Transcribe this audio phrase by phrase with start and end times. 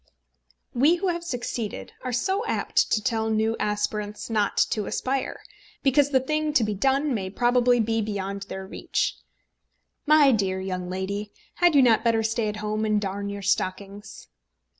[0.73, 5.41] We who have succeeded are so apt to tell new aspirants not to aspire,
[5.83, 9.15] because the thing to be done may probably be beyond their reach.
[10.07, 14.25] "My dear young lady, had you not better stay at home and darn your stockings?"